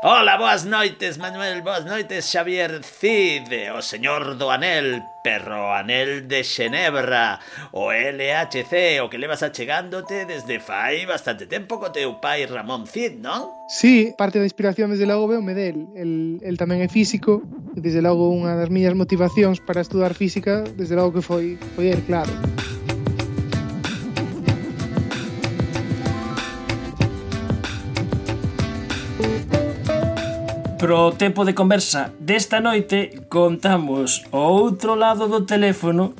[0.00, 6.44] Ola, boas noites, Manuel, boas noites, Xavier Cid, o señor do Anel, perro Anel de
[6.46, 7.40] Xenebra,
[7.74, 13.18] o LHC, o que levas achegándote desde fai bastante tempo co teu pai Ramón Cid,
[13.18, 13.50] non?
[13.66, 15.90] Sí, parte da inspiración desde logo veo del.
[15.98, 17.42] El, el tamén é físico,
[17.74, 21.90] e desde logo unha das miñas motivacións para estudar física, desde logo que foi, foi
[21.90, 22.30] el, claro.
[22.30, 22.77] Claro.
[30.78, 36.14] pro tempo de conversa desta noite contamos o outro lado do teléfono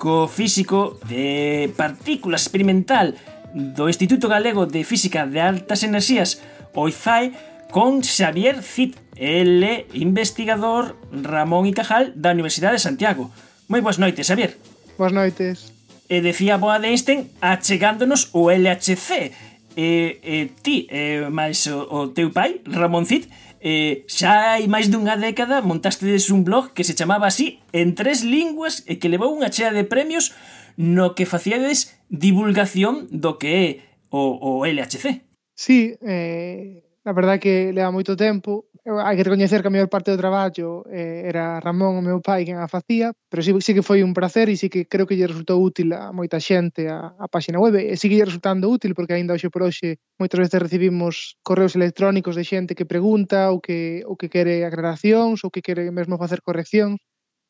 [0.00, 3.12] co físico de partículas experimental
[3.52, 6.40] do Instituto Galego de Física de Altas Enerxías,
[6.72, 7.36] o IFAE,
[7.68, 13.28] con Xavier Cid, el investigador Ramón y Cajal da Universidade de Santiago.
[13.68, 14.56] Moi boas noites, Xavier.
[14.96, 15.68] Boas noites.
[16.08, 19.36] E decía boa de Einstein achegándonos o LHC.
[19.78, 23.28] E, e ti, e, máis o, o teu pai, Ramón Cid,
[23.60, 28.22] eh, xa hai máis dunha década montastedes un blog que se chamaba así en tres
[28.22, 30.36] linguas e que levou unha chea de premios
[30.78, 33.68] no que facíades divulgación do que é
[34.14, 35.26] o, o LHC.
[35.58, 40.08] Sí, eh, a verdad que leva moito tempo hai que recoñecer que a maior parte
[40.08, 43.84] do traballo eh, era Ramón, o meu pai, quen a facía, pero sí, sí que
[43.84, 47.12] foi un placer e sí que creo que lle resultou útil a moita xente a,
[47.18, 50.58] a páxina web e sigue lle resultando útil porque aínda hoxe por hoxe moitas veces
[50.62, 55.60] recibimos correos electrónicos de xente que pregunta ou que, ou que quere aclaracións ou que
[55.60, 56.96] quere mesmo facer correccións.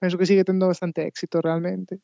[0.03, 2.03] Penso que sigue tendo bastante éxito realmente.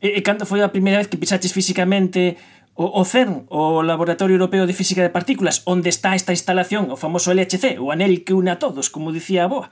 [0.00, 2.40] E, e cando foi a primeira vez que pisaches físicamente
[2.74, 6.96] O, o CERN, o Laboratorio Europeo de Física de Partículas, onde está esta instalación, o
[6.96, 9.68] famoso LHC, o anel que une a todos, como dicía a boa.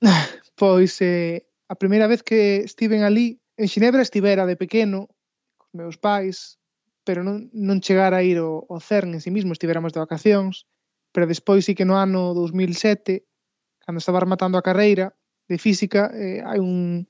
[0.54, 5.10] Pois eh, a primeira vez que estiven ali, en Xinebra estivera de pequeno,
[5.58, 6.62] cos meus pais,
[7.02, 9.98] pero non, non chegara a ir ao, ao CERN en si sí mismo, estiveramos de
[9.98, 10.70] vacacións,
[11.10, 13.26] pero despois sí que no ano 2007,
[13.82, 15.18] cando estaba rematando a carreira
[15.50, 17.04] de física, eh, hai un,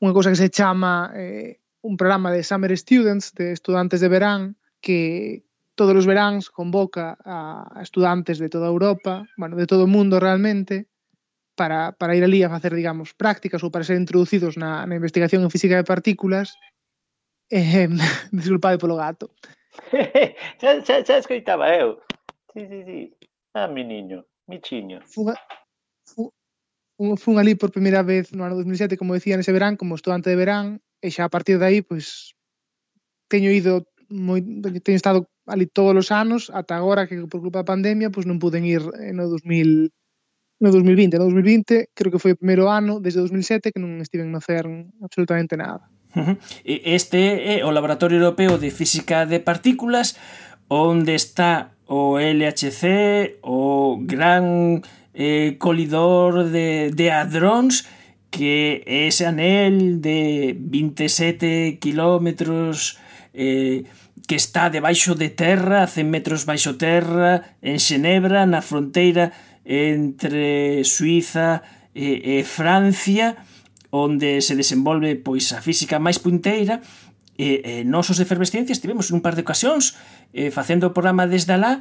[0.00, 4.56] unha cousa que se chama eh, un programa de Summer Students, de estudantes de verán,
[4.80, 10.20] que todos os veráns convoca a estudantes de toda Europa, bueno, de todo o mundo
[10.20, 10.86] realmente,
[11.56, 15.44] para, para ir ali a facer, digamos, prácticas ou para ser introducidos na, na investigación
[15.44, 16.56] en física de partículas.
[17.48, 17.88] Eh,
[18.32, 19.32] disculpade polo gato.
[20.60, 22.00] xa, xa, xa escoitaba eu.
[22.52, 23.00] Sí, sí, sí.
[23.52, 25.00] Ah, mi niño, mi chiño.
[25.04, 25.36] Fuga,
[26.04, 26.32] fu,
[27.16, 30.36] fun ali por primeira vez no ano 2007, como decía, nese verán, como estudante de
[30.36, 32.36] verán, e xa a partir de aí pois
[33.28, 34.42] teño ido moi,
[34.82, 38.42] teño estado ali todos os anos ata agora que por culpa da pandemia pois non
[38.42, 39.90] puden ir eh, no 2000
[40.60, 44.28] no 2020, no 2020 creo que foi o primeiro ano desde 2007 que non estiven
[44.28, 45.88] no CERN absolutamente nada.
[46.66, 50.18] Este é o Laboratorio Europeo de Física de Partículas
[50.68, 54.82] onde está o LHC, o gran
[55.14, 57.88] eh, colidor de, de hadróns
[58.30, 62.98] que ese anel de 27 kilómetros
[63.34, 63.84] eh,
[64.26, 69.34] que está debaixo de terra, a 100 metros baixo terra, en Xenebra, na fronteira
[69.66, 73.42] entre Suiza e, e Francia,
[73.90, 76.78] onde se desenvolve pois a física máis punteira,
[77.34, 79.96] e, e nosos de efervesciencia estivemos un par de ocasións
[80.36, 81.80] eh, facendo o programa desde alá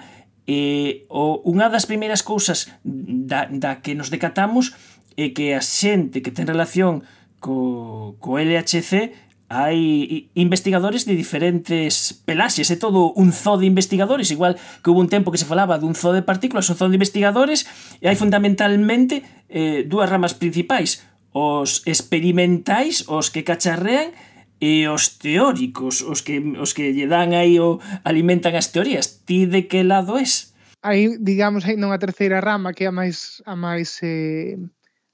[0.50, 4.74] e o, unha das primeiras cousas da, da que nos decatamos
[5.20, 7.04] é que a xente que ten relación
[7.44, 9.12] co, co LHC
[9.50, 15.10] hai investigadores de diferentes pelaxes, é todo un zoo de investigadores, igual que hubo un
[15.10, 17.66] tempo que se falaba dun zoo de partículas, un zoo de investigadores,
[17.98, 21.02] e hai fundamentalmente eh, dúas ramas principais,
[21.34, 24.14] os experimentais, os que cacharrean,
[24.60, 29.24] e os teóricos, os que, os que lle dan aí o alimentan as teorías.
[29.24, 30.54] Ti de que lado es?
[30.84, 34.60] Aí, digamos, aí non a terceira rama que é a máis a máis eh,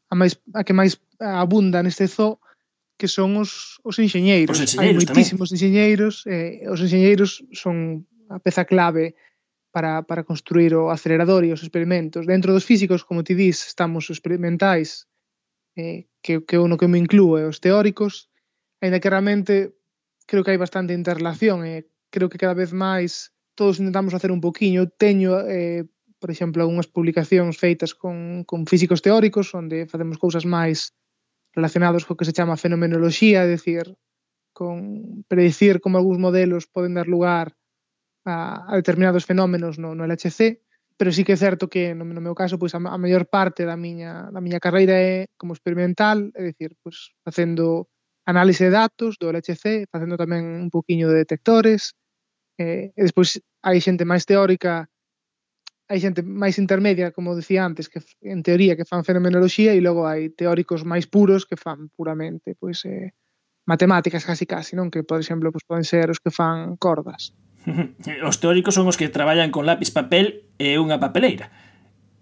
[0.09, 2.39] a máis a que máis abunda neste zoo
[2.95, 4.55] que son os, os enxeñeiros.
[4.55, 5.55] Os enxeñeiros Hai moitísimos tamén.
[5.59, 9.19] enxeñeiros, eh, os enxeñeiros son a peza clave
[9.75, 12.23] para, para construir o acelerador e os experimentos.
[12.23, 15.11] Dentro dos físicos, como ti dis, estamos os experimentais,
[15.75, 18.31] eh, que, que uno que me inclúe os teóricos,
[18.79, 19.75] ainda que realmente
[20.23, 24.39] creo que hai bastante interrelación, eh, creo que cada vez máis todos intentamos hacer un
[24.39, 25.83] poquinho, teño eh,
[26.25, 30.89] por exemplo, algunhas publicacións feitas con, con físicos teóricos, onde facemos cousas máis
[31.53, 33.93] relacionadas co que se chama fenomenoloxía, é dicir,
[34.49, 37.53] con predicir como algúns modelos poden dar lugar
[38.25, 40.65] a, a determinados fenómenos no, no LHC,
[40.97, 43.61] pero sí que é certo que no, no meu caso pois a, a maior parte
[43.61, 47.85] da miña da miña carreira é como experimental, é dicir, pois facendo
[48.25, 51.93] análise de datos do LHC, facendo tamén un poquiño de detectores,
[52.57, 54.89] eh, e despois hai xente máis teórica
[55.85, 60.09] hai xente máis intermedia, como decía antes, que en teoría que fan fenomenoloxía e logo
[60.09, 63.13] hai teóricos máis puros que fan puramente pois eh,
[63.69, 64.89] matemáticas casi casi, non?
[64.89, 67.37] Que, por exemplo, pois poden ser os que fan cordas.
[68.29, 71.49] Os teóricos son os que traballan con lápis papel e unha papeleira.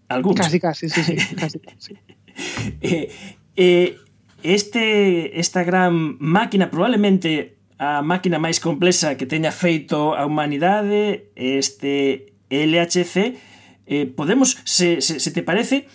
[0.08, 0.40] Alguns.
[0.40, 1.94] Casi casi, sí, sí, casi casi.
[2.84, 3.12] eh,
[3.56, 4.00] eh,
[4.44, 12.32] este esta gran máquina probablemente a máquina máis complexa que teña feito a humanidade, este
[12.48, 13.36] LHC,
[13.86, 15.88] Eh, podemos, se, se, se, te parece,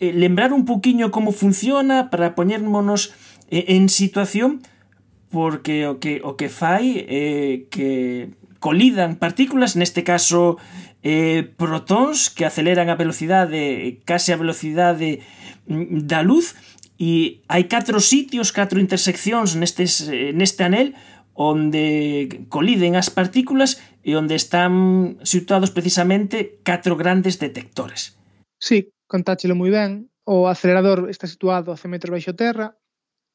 [0.00, 3.14] eh, lembrar un poquinho como funciona para poñérmonos
[3.50, 4.62] eh, en situación
[5.32, 10.60] porque o que, o que fai é eh, que colidan partículas, neste caso
[11.02, 15.24] eh, protóns que aceleran a velocidade, case a velocidade
[15.66, 16.54] mm, da luz,
[17.00, 20.94] e hai catro sitios, catro interseccións nestes, eh, neste anel
[21.34, 28.18] onde coliden as partículas e onde están situados precisamente catro grandes detectores.
[28.58, 30.10] Sí, contáchelo moi ben.
[30.22, 32.74] O acelerador está situado a 100 metros baixo terra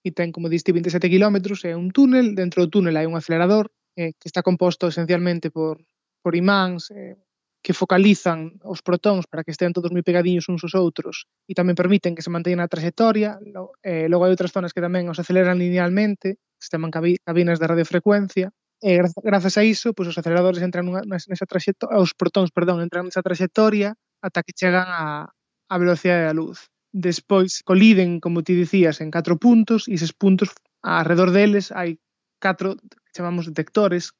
[0.03, 2.35] e ten, como diste, 27 km e un túnel.
[2.35, 5.83] Dentro do túnel hai un acelerador eh, que está composto esencialmente por,
[6.23, 7.19] por imáns eh,
[7.63, 11.75] que focalizan os protóns para que estean todos moi pegadiños uns aos outros e tamén
[11.75, 13.35] permiten que se manteñan a trayectoria.
[13.83, 17.67] Eh, logo hai outras zonas que tamén os aceleran linealmente, que se chaman cabinas de
[17.67, 18.51] radiofrecuencia
[18.81, 22.77] E grazas a iso, pois os aceleradores entran nunha, nesa traxectoria, ah, os protóns, perdón,
[22.85, 25.25] entran nesa traxectoria ata que chegan a,
[25.73, 26.69] a velocidade da luz.
[26.93, 30.53] Despois coliden, como ti dicías, en catro puntos e eses puntos
[30.85, 31.97] alrededor deles hai
[32.37, 34.13] catro que chamamos detectores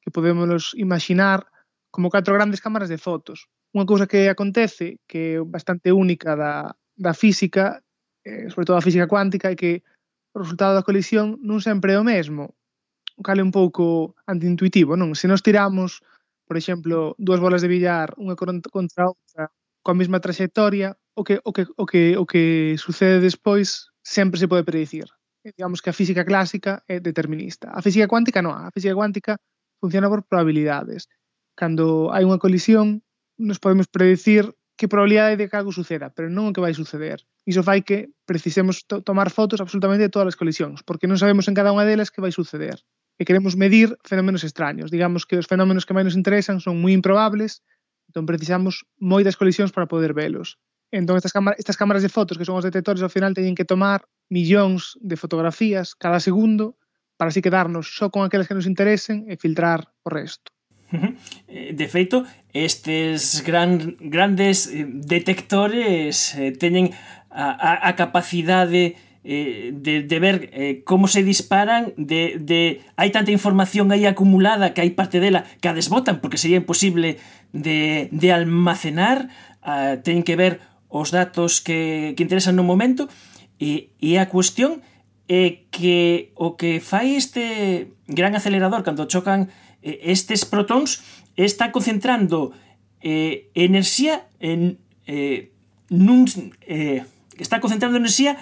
[0.00, 1.44] que podemos imaginar
[1.92, 3.44] como catro grandes cámaras de fotos.
[3.76, 7.84] Unha cousa que acontece que é bastante única da, da física,
[8.24, 9.84] eh, sobre todo a física cuántica, é que
[10.32, 12.56] o resultado da colisión non sempre é o mesmo
[13.18, 15.18] o cal é un pouco antiintuitivo, non?
[15.18, 16.06] Se nos tiramos,
[16.46, 19.50] por exemplo, dúas bolas de billar, unha contra outra,
[19.82, 24.46] coa mesma traxectoria, o que, o que, o que, o que sucede despois sempre se
[24.46, 25.10] pode predicir.
[25.42, 27.74] Eh, digamos que a física clásica é determinista.
[27.74, 29.42] A física cuántica non, a física cuántica
[29.82, 31.10] funciona por probabilidades.
[31.58, 33.02] Cando hai unha colisión,
[33.34, 37.26] nos podemos predicir que probabilidade de que algo suceda, pero non o que vai suceder.
[37.42, 41.50] Iso fai que precisemos to tomar fotos absolutamente de todas as colisións, porque non sabemos
[41.50, 42.78] en cada unha delas que vai suceder
[43.18, 44.94] e queremos medir fenómenos extraños.
[44.94, 47.66] Digamos que os fenómenos que máis nos interesan son moi improbables,
[48.06, 50.56] entón precisamos moitas colisións para poder velos.
[50.88, 53.68] Entón estas, cámaras, estas cámaras de fotos, que son os detectores, ao final teñen que
[53.68, 56.78] tomar millóns de fotografías cada segundo
[57.18, 60.54] para así quedarnos só con aquelas que nos interesen e filtrar o resto.
[60.88, 62.24] Eh, de feito,
[62.54, 66.96] estes gran, grandes eh, detectores eh, teñen
[67.28, 68.96] a, a, a capacidade de
[69.28, 74.72] eh, de, de, ver eh, como se disparan, de, de hai tanta información aí acumulada
[74.72, 77.20] que hai parte dela que a desbotan porque sería imposible
[77.52, 79.28] de, de almacenar,
[79.60, 83.12] ah, uh, ten que ver os datos que, que interesan no momento,
[83.60, 84.80] e, e a cuestión
[85.28, 89.52] é que o que fai este gran acelerador cando chocan
[89.84, 91.04] eh, estes protóns
[91.36, 92.56] está concentrando
[93.04, 95.52] eh, enerxía en, eh,
[95.92, 96.24] nun,
[96.64, 97.04] eh,
[97.36, 98.40] está concentrando enerxía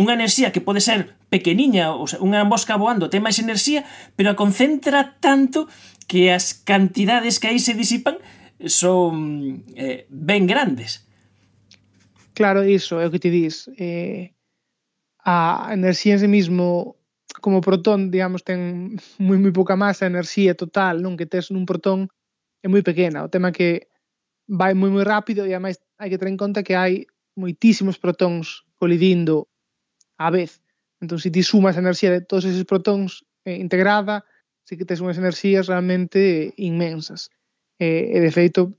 [0.00, 3.86] unha enerxía que pode ser pequeniña, ou sea, unha mosca voando ten máis enerxía,
[4.18, 5.70] pero a concentra tanto
[6.10, 8.18] que as cantidades que aí se disipan
[8.66, 11.06] son eh, ben grandes.
[12.34, 13.70] Claro, iso é o que te dis.
[13.78, 14.34] Eh,
[15.24, 16.96] a enerxía en sí mismo
[17.40, 22.10] como protón, digamos, ten moi moi pouca masa, enerxía total, non que tes nun protón
[22.62, 23.22] é moi pequena.
[23.22, 23.86] O tema que
[24.48, 27.06] vai moi moi rápido e ademais hai que ter en conta que hai
[27.38, 29.48] moitísimos protóns colidindo
[30.18, 30.62] á vez.
[31.00, 34.24] Entón, se ti sumas a enerxía de todos esos protóns eh, integrada,
[34.64, 37.28] se que tes unhas enerxías realmente eh, inmensas.
[37.78, 38.72] Eh, e, de feito,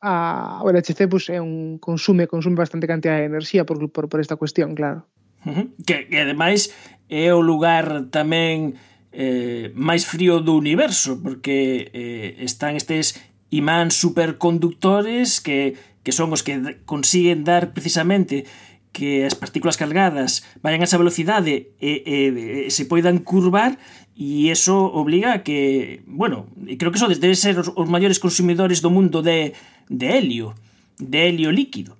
[0.00, 4.08] a, o LHC pues, pois, é un consume, consume bastante cantidad de enerxía por, por,
[4.08, 5.06] por esta cuestión, claro.
[5.44, 5.66] Uh -huh.
[5.86, 6.74] Que, que ademais
[7.08, 8.76] é o lugar tamén
[9.12, 13.16] eh, máis frío do universo, porque eh, están estes
[13.50, 18.46] imáns superconductores que, que son os que consiguen dar precisamente
[18.92, 23.78] que as partículas cargadas vayan a esa velocidade e, e, e se poidan curvar
[24.20, 28.82] e eso obliga a que, bueno, creo que eso debe ser os, os maiores consumidores
[28.84, 29.56] do mundo de,
[29.88, 30.52] de helio,
[30.98, 31.96] de helio líquido.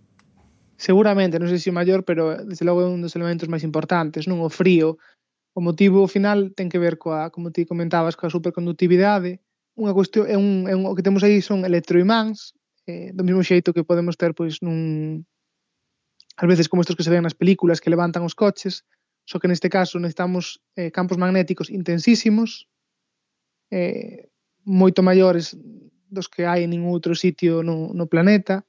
[0.77, 4.29] Seguramente, non sei se o maior, pero desde logo é un dos elementos máis importantes,
[4.29, 5.01] non o frío.
[5.53, 9.41] O motivo final ten que ver coa, como ti comentabas, coa superconductividade.
[9.77, 12.57] Unha cuestión é un, é un o que temos aí son electroimáns,
[12.89, 15.25] eh, do mesmo xeito que podemos ter pois nun
[16.41, 18.89] ás veces como estos que se ven nas películas que levantan os coches,
[19.29, 22.65] só que neste caso necesitamos eh, campos magnéticos intensísimos,
[23.69, 24.33] eh,
[24.65, 25.53] moito maiores
[26.09, 28.65] dos que hai en ningún outro sitio no, no planeta,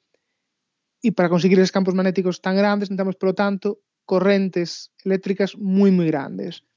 [0.99, 6.11] e para conseguir esos campos magnéticos tan grandes necesitamos, polo tanto, correntes eléctricas moi, moi
[6.11, 6.67] grandes.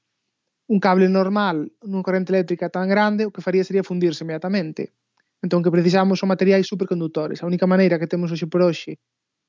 [0.71, 4.95] Un cable normal nun corrente eléctrica tan grande o que faría sería fundirse inmediatamente.
[5.43, 7.43] Entón, que precisamos son materiais supercondutores.
[7.43, 8.97] A única maneira que temos hoxe por hoxe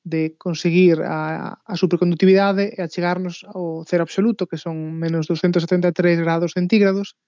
[0.06, 6.54] de conseguir a, a superconductividade e achegarnos ao cero absoluto, que son menos 273 grados
[6.54, 7.18] centígrados,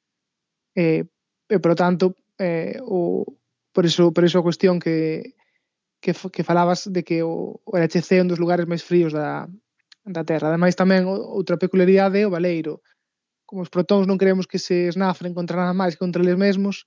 [0.78, 1.02] eh,
[1.50, 3.26] e, por tanto, eh, o,
[3.74, 5.34] por iso, por iso a cuestión que,
[5.98, 9.50] que, que falabas de que o, o LHC é un dos lugares máis fríos da,
[10.06, 10.54] da Terra.
[10.54, 12.78] Ademais, tamén, outra peculiaridade é o baleiro.
[13.42, 16.86] Como os protóns non queremos que se esnafren contra nada máis que contra eles mesmos,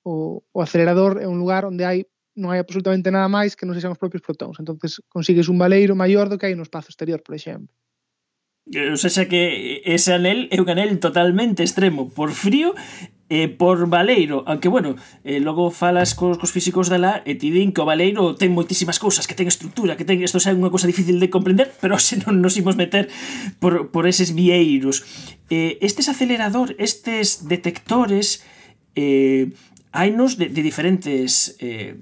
[0.00, 3.74] o, o acelerador é un lugar onde hai non hai absolutamente nada máis que non
[3.74, 4.60] sexan os propios protóns.
[4.60, 7.72] entonces consigues un valeiro maior do que hai no espazo exterior, por exemplo.
[8.70, 12.74] Eh, o sea que ese anel é un anel totalmente extremo por frío
[13.26, 14.94] e por Valeiro, aunque bueno,
[15.26, 19.02] eh, logo falas cos, cos físicos da e ti din que o Valeiro ten moitísimas
[19.02, 22.22] cousas, que ten estructura, que ten isto é unha cousa difícil de comprender, pero se
[22.22, 23.10] non nos imos meter
[23.58, 25.02] por, por eses vieiros.
[25.50, 28.46] Eh, estes acelerador, estes detectores,
[28.94, 29.50] eh,
[29.90, 31.98] hainos de, de diferentes eh,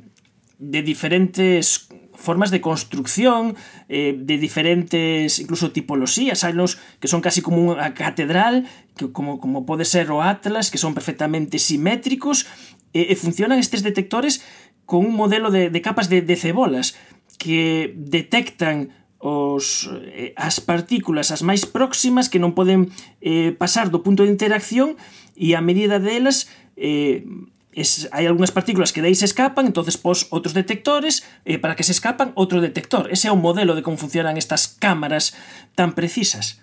[0.59, 3.57] de diferentes formas de construcción,
[3.89, 9.43] eh, de diferentes incluso tipologías, hai los que son casi como unha catedral, que como,
[9.43, 12.47] como pode ser o Atlas, que son perfectamente simétricos,
[12.95, 14.47] e, e funcionan estes detectores
[14.87, 16.95] con un modelo de, de capas de, de cebolas
[17.37, 22.93] que detectan os, eh, as partículas as máis próximas que non poden
[23.25, 25.01] eh, pasar do punto de interacción
[25.35, 26.47] e a medida delas
[26.77, 27.25] eh,
[27.75, 31.83] es, hai algunhas partículas que dai se escapan, entonces pos outros detectores, eh, para que
[31.83, 33.11] se escapan, outro detector.
[33.11, 35.35] Ese é o modelo de como funcionan estas cámaras
[35.75, 36.63] tan precisas.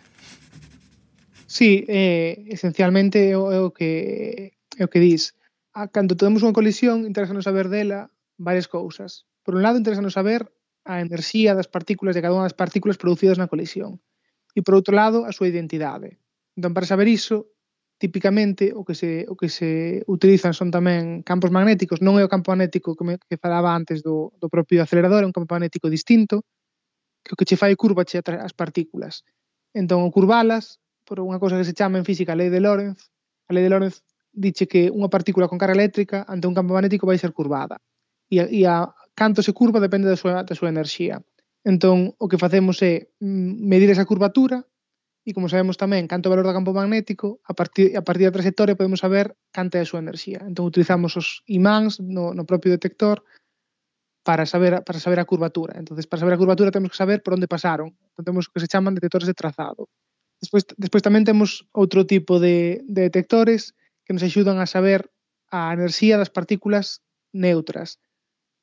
[1.52, 5.36] Sí, eh, esencialmente é o, o que é o que dis.
[5.76, 8.08] A, cando temos unha colisión, interesanos saber dela
[8.40, 9.28] varias cousas.
[9.44, 10.48] Por un lado, interesanos saber
[10.88, 14.00] a enerxía das partículas de cada unha das partículas producidas na colisión.
[14.56, 16.24] E por outro lado, a súa identidade.
[16.56, 17.51] Entón, para saber iso,
[18.02, 22.32] típicamente o que se o que se utilizan son tamén campos magnéticos, non é o
[22.34, 25.86] campo magnético que, me, que falaba antes do, do propio acelerador, é un campo magnético
[25.86, 26.42] distinto,
[27.22, 29.22] que o que che fai curva che as partículas.
[29.78, 33.14] Entón, o curvalas, por unha cosa que se chama en física a lei de Lorentz,
[33.46, 34.02] a lei de Lorentz
[34.34, 37.78] diche que unha partícula con carga eléctrica ante un campo magnético vai ser curvada.
[38.34, 41.22] E, a, e a canto se curva depende da súa, da súa enerxía.
[41.62, 44.66] Entón, o que facemos é mm, medir esa curvatura
[45.22, 48.74] e como sabemos tamén canto valor do campo magnético, a partir, a partir da trayectoria
[48.74, 50.42] podemos saber canta é a súa enerxía.
[50.42, 53.22] Entón utilizamos os imáns no, no propio detector
[54.26, 55.78] para saber para saber a curvatura.
[55.78, 57.94] Entonces, para saber a curvatura temos que saber por onde pasaron.
[58.14, 59.90] Entón, temos o que se chaman detectores de trazado.
[60.42, 65.06] Despois, despois tamén temos outro tipo de, de detectores que nos axudan a saber
[65.54, 68.02] a enerxía das partículas neutras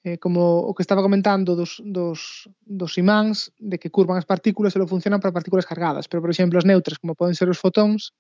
[0.09, 4.73] eh, como o que estaba comentando dos, dos, dos imáns, de que curvan as partículas
[4.73, 7.61] e lo funcionan para partículas cargadas, pero, por exemplo, as neutras, como poden ser os
[7.61, 8.17] fotóns,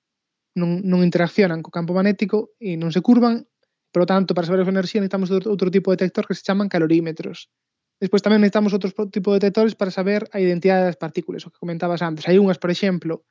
[0.52, 3.48] non, non interaccionan co campo magnético e non se curvan,
[3.88, 6.44] por lo tanto, para saber a súa enerxía necesitamos outro tipo de detector que se
[6.44, 7.48] chaman calorímetros.
[7.96, 11.58] Despois tamén necesitamos outros tipo de detectores para saber a identidade das partículas, o que
[11.58, 12.28] comentabas antes.
[12.28, 13.24] Hai unhas, por exemplo,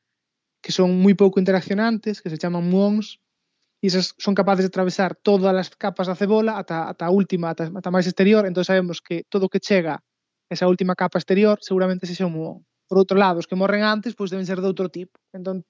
[0.65, 3.21] que son moi pouco interaccionantes, que se chaman muons,
[3.81, 7.69] esas son capaces de atravesar todas as capas da cebola ata, ata a última, ata,
[7.69, 10.01] ata máis exterior, entón sabemos que todo o que chega
[10.49, 12.57] esa última capa exterior seguramente sexa un muón.
[12.87, 15.19] Por outro lado, os que morren antes pois deben ser de outro tipo.
[15.35, 15.67] Entón,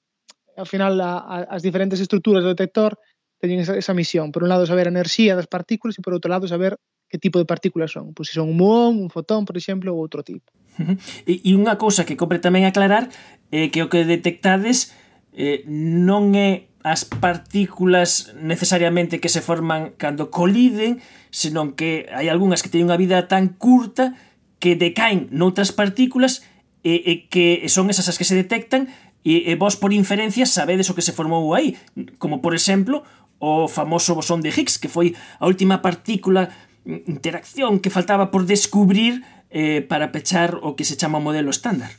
[0.55, 2.95] ao final, a, a, as diferentes estruturas do detector
[3.41, 4.31] teñen esa, esa misión.
[4.31, 6.77] Por un lado, saber a enerxía das partículas e por outro lado, saber
[7.09, 8.13] que tipo de partículas son.
[8.13, 10.47] Pois se son un muón, un fotón, por exemplo, ou outro tipo.
[11.25, 13.09] E, e unha cousa que compre tamén aclarar
[13.49, 14.93] é eh, que o que detectades
[15.33, 22.63] eh, non é as partículas necesariamente que se forman cando coliden, senón que hai algunhas
[22.63, 24.15] que teñen unha vida tan curta
[24.63, 26.47] que decaen noutras partículas
[26.81, 28.87] e, e que son esas as que se detectan
[29.27, 31.75] e, e vos por inferencia sabedes o que se formou aí,
[32.17, 33.03] como por exemplo
[33.37, 36.49] o famoso bosón de Higgs, que foi a última partícula
[36.87, 41.91] mm, interacción que faltaba por descubrir eh, para pechar o que se chama modelo estándar.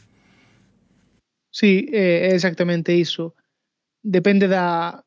[1.51, 3.38] Sí, eh, é exactamente iso
[4.09, 5.05] depende da,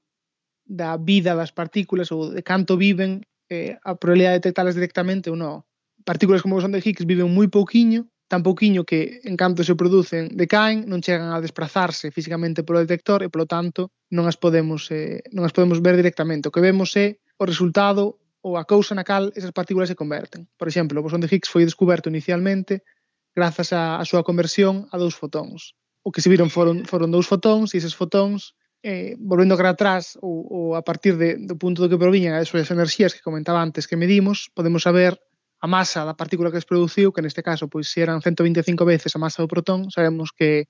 [0.65, 5.35] da vida das partículas ou de canto viven eh, a probabilidade de detectalas directamente ou
[5.35, 5.65] non.
[6.05, 9.73] Partículas como o son de Higgs viven moi pouquiño, tan pouquiño que en canto se
[9.73, 14.87] producen decaen, non chegan a desplazarse físicamente polo detector e polo tanto non as podemos
[14.93, 16.47] eh, non as podemos ver directamente.
[16.47, 20.45] O que vemos é o resultado ou a cousa na cal esas partículas se converten.
[20.55, 22.85] Por exemplo, o bosón de Higgs foi descoberto inicialmente
[23.33, 25.73] grazas á súa conversión a dous fotóns.
[26.05, 30.17] O que se viron foron, foron dous fotóns e eses fotóns eh, volvendo cara atrás
[30.21, 33.21] ou, ou a partir de, do punto do que proviñan eh, as súas enerxías que
[33.21, 35.21] comentaba antes que medimos, podemos saber
[35.61, 39.13] a masa da partícula que se produciu, que neste caso pois se eran 125 veces
[39.13, 40.65] a masa do protón, sabemos que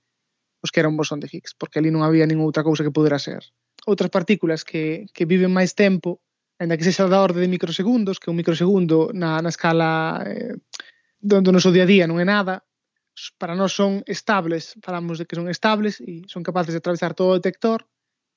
[0.59, 2.93] pois, que era un bosón de Higgs, porque ali non había ninguna outra cousa que
[2.93, 3.41] pudera ser.
[3.87, 6.19] Outras partículas que, que viven máis tempo,
[6.59, 10.59] ainda que sexa da orde de microsegundos, que un microsegundo na, na escala eh,
[11.17, 12.61] do, do noso día a día non é nada,
[13.39, 17.33] para nós son estables, falamos de que son estables e son capaces de atravesar todo
[17.33, 17.87] o detector,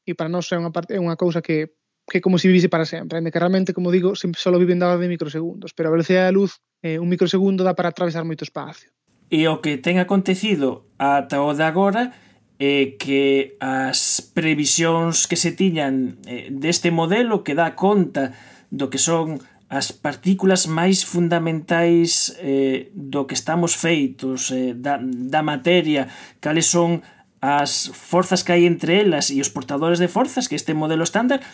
[0.06, 1.72] e para nós é unha, parte, é unha cousa que
[2.04, 5.00] que como se vivise para sempre, ainda que realmente, como digo, sempre só viven dadas
[5.00, 8.92] de microsegundos, pero a velocidade da luz, eh, un microsegundo dá para atravesar moito espacio.
[9.32, 12.12] E o que ten acontecido ata o de agora
[12.60, 18.36] é que as previsións que se tiñan eh, deste modelo que dá conta
[18.68, 19.40] do que son
[19.72, 26.06] as partículas máis fundamentais eh, do que estamos feitos, eh, da, da materia,
[26.38, 27.02] cales son
[27.44, 31.44] as forzas que hai entre elas e os portadores de forzas, que este modelo estándar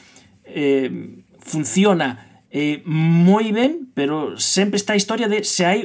[0.46, 5.80] eh, funciona eh, moi ben, pero sempre está a historia de se hai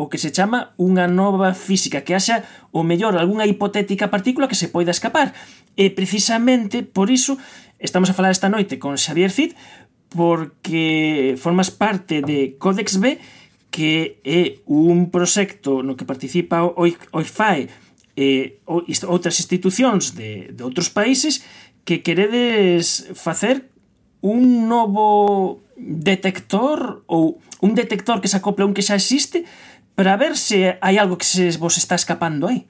[0.00, 4.56] o que se chama unha nova física, que haxa o mellor algunha hipotética partícula que
[4.56, 5.36] se poida escapar.
[5.76, 7.36] E precisamente por iso
[7.76, 9.52] estamos a falar esta noite con Xavier Cid,
[10.08, 13.20] porque formas parte de Codex B,
[13.68, 20.92] que é un proxecto no que participa o IFAE eh, outras institucións de, de outros
[20.92, 21.44] países
[21.84, 23.72] que queredes facer
[24.22, 29.44] un novo detector ou un detector que se acople a un que xa existe
[29.96, 32.64] para ver se hai algo que se vos está escapando aí.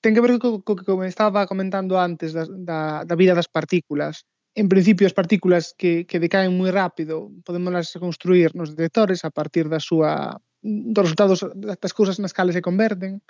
[0.00, 3.48] Ten que ver co, co que como estaba comentando antes da, da, da vida das
[3.48, 4.24] partículas.
[4.54, 9.66] En principio, as partículas que, que decaen moi rápido podemos construir nos detectores a partir
[9.68, 13.20] da súa dos resultados das cousas nas cales se converten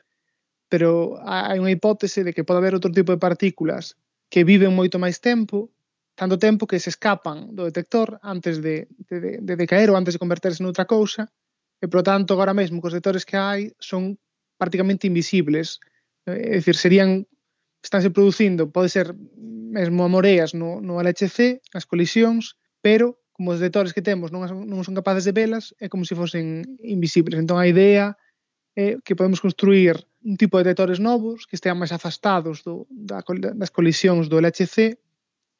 [0.75, 3.95] pero hai unha hipótese de que pode haber outro tipo de partículas
[4.27, 5.71] que viven moito máis tempo,
[6.19, 10.19] tanto tempo que se escapan do detector antes de, de, de, de caer ou antes
[10.19, 11.31] de converterse noutra cousa,
[11.79, 14.19] e, por tanto, agora mesmo, cos detectores que hai son
[14.59, 15.79] prácticamente invisibles,
[16.27, 17.23] eh, é dicir, serían
[17.79, 23.95] estánse producindo, pode ser mesmo amoreas no, no LHC, as colisións, pero como os detectores
[23.95, 27.39] que temos non, non son capaces de velas, é como se fosen invisibles.
[27.39, 28.19] Entón a idea
[28.75, 33.21] é que podemos construir un tipo de detectores novos que estean máis afastados do, da,
[33.53, 34.97] das colisións do LHC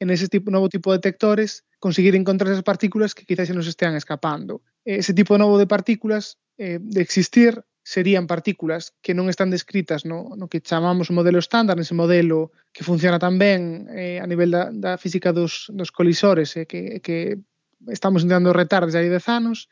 [0.01, 3.69] en ese tipo, novo tipo de detectores conseguir encontrar esas partículas que quizás se nos
[3.69, 4.65] estean escapando.
[4.83, 10.33] Ese tipo novo de partículas eh, de existir serían partículas que non están descritas no,
[10.33, 14.73] no que chamamos modelo estándar, ese modelo que funciona tan ben eh, a nivel da,
[14.73, 17.37] da física dos, dos colisores eh, que, que
[17.85, 19.69] estamos intentando retar desde hai 10 anos,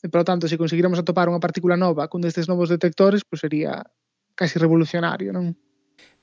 [0.00, 3.44] e, por lo tanto, se conseguiramos atopar unha partícula nova cun destes novos detectores, pues
[3.44, 3.84] sería
[4.42, 5.54] casi revolucionario, non?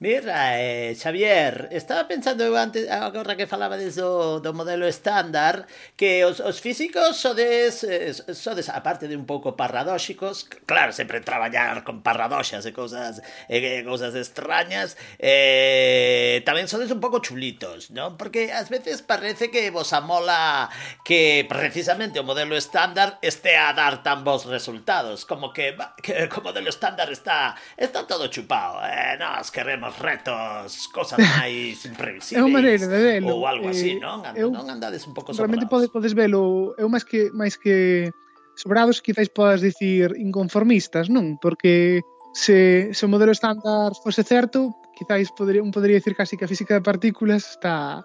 [0.02, 5.68] Mira, eh, Xavier, estaba pensando eu antes, agora que falaba do, do modelo estándar,
[6.00, 11.84] que os, os físicos sodes, eh, sodes, aparte de un pouco paradóxicos, claro, sempre traballar
[11.84, 13.20] con paradoxas e cousas,
[13.52, 13.84] e,
[14.16, 18.16] extrañas, eh, tamén sodes un pouco chulitos, non?
[18.16, 20.72] Porque ás veces parece que vos amola
[21.04, 26.40] que precisamente o modelo estándar este a dar tan bons resultados, como que, que o
[26.40, 32.38] modelo estándar está, está todo chupado, eh, nos queremos os retos, cosas máis imprevisibles.
[32.38, 33.34] É unha maneira de velo.
[33.34, 34.22] Ou algo así, eh, non?
[34.38, 35.50] Eu, non andades un pouco sobrados.
[35.50, 38.12] Realmente podes, podes velo, eu máis que máis que
[38.60, 41.40] sobrados quizáis podas dicir inconformistas, non?
[41.42, 46.46] Porque se, se o modelo estándar fose certo, quizáis podría, un podería dicir casi que
[46.46, 48.04] a física de partículas está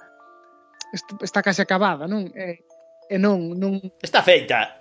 [0.94, 2.30] está case acabada, non?
[2.32, 2.62] E,
[3.10, 3.82] e non, non...
[3.98, 4.78] Está feita.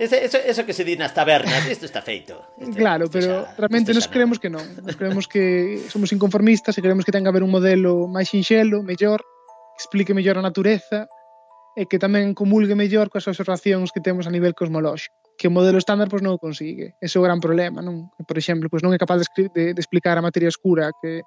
[0.00, 2.40] Ese, eso, eso que se di nas tabernas, isto está feito.
[2.56, 4.64] Este, claro, este pero xa, realmente nos creemos que non.
[4.80, 8.80] Nos creemos que somos inconformistas e creemos que tenga que haber un modelo máis sinxelo,
[8.80, 9.20] mellor,
[9.76, 11.04] que explique mellor a natureza
[11.76, 15.80] e que tamén comulgue mellor coas observacións que temos a nivel cosmolóxico que o modelo
[15.80, 16.96] estándar pois non o consigue.
[17.00, 18.12] Ese é o gran problema, non?
[18.28, 21.24] Por exemplo, pois non é capaz de, de, de explicar a materia escura que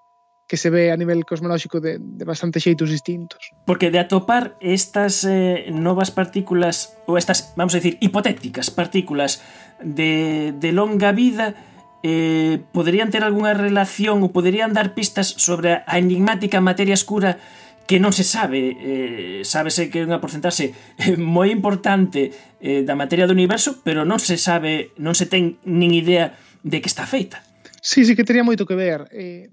[0.48, 3.52] que se ve a nivel cosmolóxico de, de bastante xeitos distintos.
[3.66, 9.42] Porque de atopar estas eh, novas partículas, ou estas, vamos a dicir, hipotéticas partículas
[9.82, 11.56] de, de longa vida,
[12.04, 17.40] eh, poderían ter algunha relación ou poderían dar pistas sobre a enigmática materia escura
[17.88, 22.96] que non se sabe, eh, sábese que é unha porcentaxe eh, moi importante eh, da
[22.96, 27.04] materia do universo, pero non se sabe, non se ten nin idea de que está
[27.08, 27.44] feita.
[27.84, 29.08] Sí, sí que tería moito que ver.
[29.12, 29.52] Eh,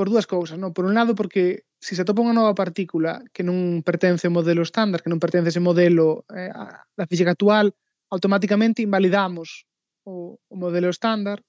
[0.00, 0.72] por dúas cousas, non?
[0.72, 4.64] Por un lado porque se se atopa unha nova partícula que non pertence ao modelo
[4.64, 6.48] estándar, que non pertence ese modelo eh,
[6.96, 7.76] da física actual,
[8.08, 9.68] automáticamente invalidamos
[10.08, 11.44] o, o modelo estándar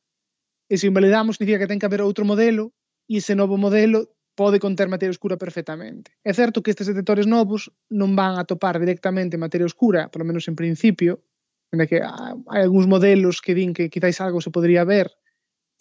[0.68, 2.76] e se invalidamos significa que ten que haber outro modelo
[3.08, 6.12] e ese novo modelo pode conter materia oscura perfectamente.
[6.20, 10.52] É certo que estes detectores novos non van a topar directamente materia oscura, polo menos
[10.52, 11.24] en principio,
[11.72, 15.08] en que ah, hai algúns modelos que din que quizáis algo se podría ver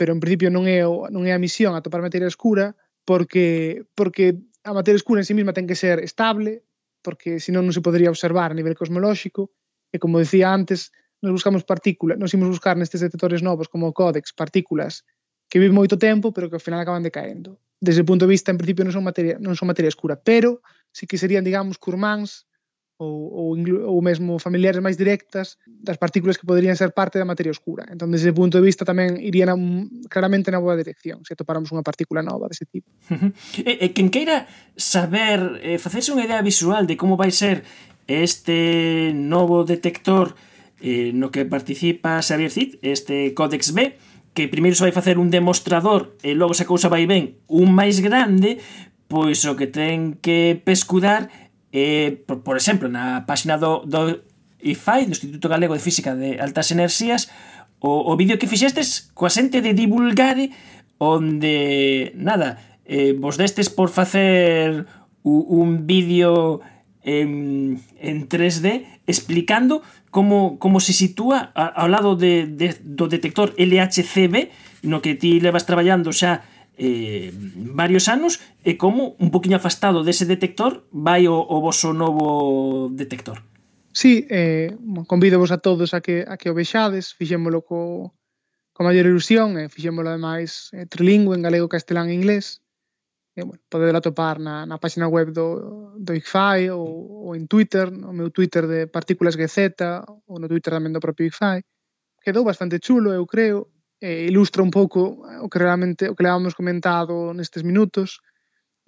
[0.00, 2.72] pero en principio non é, non é a misión atopar materia escura
[3.04, 6.64] porque, porque a materia escura en sí mesma ten que ser estable
[7.04, 9.52] porque senón non se podría observar a nivel cosmolóxico
[9.92, 10.88] e como decía antes
[11.20, 15.04] nos buscamos partículas, nos imos buscar nestes detectores novos como o Codex, partículas
[15.52, 17.60] que viven moito tempo pero que ao final acaban decaendo.
[17.76, 20.64] Desde o punto de vista, en principio, non son materia, non son materia escura, pero
[20.96, 22.48] sí que serían, digamos, curmáns
[23.00, 23.56] ou, ou,
[23.88, 27.88] ou mesmo familiares máis directas das partículas que poderían ser parte da materia oscura.
[27.88, 29.56] Entón, desde ese punto de vista, tamén iría na,
[30.12, 32.92] claramente na boa dirección se topáramos unha partícula nova dese tipo.
[33.64, 34.44] E, e quen queira
[34.76, 37.64] saber, eh, facerse unha idea visual de como vai ser
[38.04, 40.36] este novo detector
[40.84, 43.96] eh, no que participa Xavier Cid, este Codex B,
[44.36, 48.04] que primeiro se vai facer un demostrador e logo se cousa vai ben un máis
[48.04, 48.60] grande,
[49.08, 51.32] pois o que ten que pescudar
[51.72, 54.26] Eh, por, por exemplo, na página do, do
[54.58, 57.30] IFAI, do Instituto Galego de Física de Altas Enerxías,
[57.80, 60.52] o, o vídeo que fixestes coa xente de divulgare
[61.00, 64.84] onde, nada, eh, vos destes por facer
[65.22, 66.60] u, un vídeo
[67.02, 73.56] en, en 3D explicando como, como se sitúa a, ao lado de, de, do detector
[73.56, 74.52] LHCb
[74.84, 76.44] no que ti levas traballando xa
[76.80, 77.30] eh,
[77.76, 83.44] varios anos e como un poquinho afastado dese detector vai o, o voso novo detector.
[83.92, 84.72] Sí, eh,
[85.06, 88.16] convido vos a todos a que, a que o vexades, fixémolo co,
[88.72, 92.64] co maior ilusión, e eh, fixémolo ademais eh, trilingüe en galego, castelán e inglés,
[93.36, 97.92] e, bueno, podedelo atopar na, na página web do, do ICFAI ou, ou en Twitter,
[97.92, 99.76] no meu Twitter de Partículas GZ
[100.26, 101.60] ou no Twitter tamén do propio ICFAI.
[102.24, 103.68] Quedou bastante chulo, eu creo,
[104.00, 108.24] eh, ilustra un pouco eh, o que realmente o que levamos comentado nestes minutos.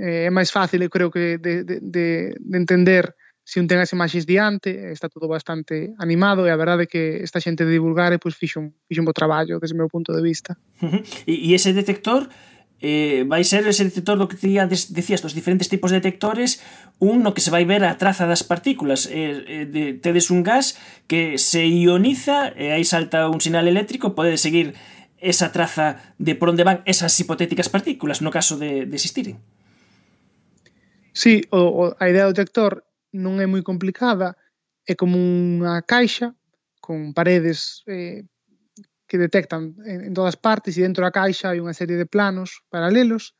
[0.00, 3.82] Eh, é máis fácil, eu creo que de, de, de, de entender se un ten
[3.82, 7.74] as imaxes diante, está todo bastante animado e a verdade é que esta xente de
[7.74, 10.56] divulgar eh, pois, fixo, un, fixo un bo traballo desde o meu punto de vista.
[10.80, 11.02] Uh -huh.
[11.26, 12.30] E, e ese detector
[12.82, 14.50] eh, vai ser ese detector do que te
[14.90, 16.60] decías dos diferentes tipos de detectores
[16.98, 20.42] un no que se vai ver a traza das partículas eh, eh, de, tedes un
[20.42, 24.74] gas que se ioniza e eh, aí salta un sinal eléctrico pode seguir
[25.22, 29.38] esa traza de por onde van esas hipotéticas partículas no caso de, de existiren.
[31.14, 32.82] Sí, o, o, a idea do detector
[33.14, 34.34] non é moi complicada,
[34.82, 36.34] é como unha caixa
[36.82, 38.26] con paredes eh,
[39.06, 42.66] que detectan en, en todas partes e dentro da caixa hai unha serie de planos
[42.72, 43.38] paralelos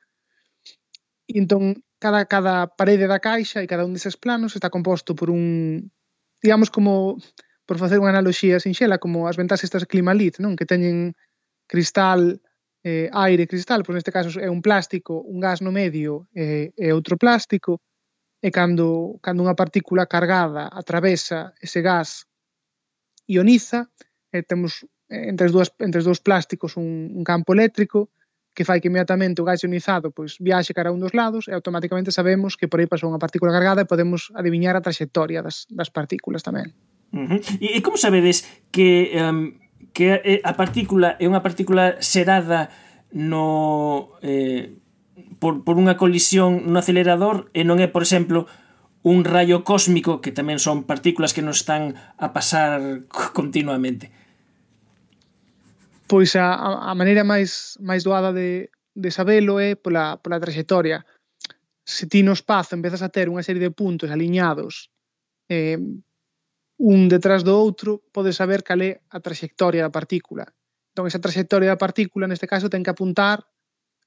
[1.26, 5.32] e entón cada, cada parede da caixa e cada un deses planos está composto por
[5.32, 5.90] un
[6.38, 7.18] digamos como
[7.66, 10.54] por facer unha analoxía sinxela como as ventaxas estas Climalit, non?
[10.54, 11.16] que teñen
[11.72, 12.36] cristal,
[12.84, 16.92] eh, aire, cristal, pois neste caso é un plástico, un gas no medio eh, e
[16.92, 17.80] outro plástico,
[18.44, 22.28] e cando, cando unha partícula cargada atravesa ese gas
[23.24, 23.88] ioniza,
[24.28, 28.12] e eh, temos entre as dúas entre os dous plásticos un, un campo eléctrico
[28.52, 31.56] que fai que inmediatamente o gas ionizado pois viaxe cara a un dos lados e
[31.56, 35.64] automáticamente sabemos que por aí pasou unha partícula cargada e podemos adiviñar a traxectoria das,
[35.72, 36.76] das partículas tamén.
[37.12, 37.40] Uh -huh.
[37.60, 39.61] E, e como sabedes que um,
[39.92, 42.72] que a partícula é unha partícula xerada
[43.12, 44.72] no eh,
[45.36, 48.48] por, por unha colisión no acelerador e non é, por exemplo,
[49.02, 54.14] un rayo cósmico, que tamén son partículas que nos están a pasar continuamente.
[56.06, 56.54] Pois a,
[56.88, 61.04] a maneira máis máis doada de, de sabelo é pola, pola trayectoria.
[61.82, 64.88] Se ti no espazo empezas a ter unha serie de puntos aliñados
[65.50, 65.76] eh,
[66.82, 70.50] un detrás do outro, pode saber cal é a traxectoria da partícula.
[70.90, 73.46] Entón, esa traxectoria da partícula, neste caso, ten que apuntar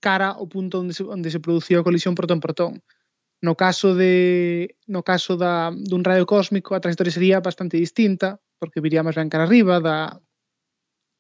[0.04, 2.84] cara ao punto onde se, onde se produciu a colisión protón-protón.
[3.40, 8.84] No caso de no caso da, dun radio cósmico, a traxectoria sería bastante distinta, porque
[8.84, 10.20] viría máis ben cara arriba da,